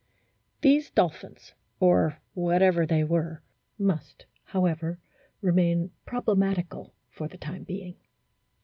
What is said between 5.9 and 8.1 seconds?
problematical for the time being.